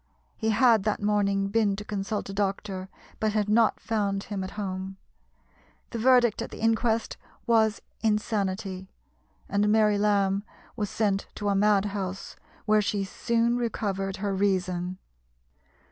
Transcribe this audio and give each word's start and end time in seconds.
He 0.35 0.49
had 0.49 0.81
that 0.81 0.99
morning 1.03 1.49
been 1.49 1.75
to 1.75 1.85
consult 1.85 2.27
a 2.27 2.33
doctor, 2.33 2.89
but 3.19 3.33
had 3.33 3.47
not 3.47 3.79
found 3.79 4.23
him 4.23 4.43
at 4.43 4.49
home. 4.57 4.97
The 5.91 5.99
verdict 5.99 6.41
at 6.41 6.49
the 6.49 6.59
inquest 6.59 7.17
was 7.45 7.83
"Insanity," 8.01 8.89
and 9.47 9.69
Mary 9.71 9.99
Lamb 9.99 10.43
was 10.75 10.89
sent 10.89 11.27
to 11.35 11.49
a 11.49 11.55
mad 11.55 11.85
house, 11.85 12.35
where 12.65 12.81
she 12.81 13.03
soon 13.03 13.57
recovered 13.57 14.17
her 14.17 14.33
reason. 14.33 14.97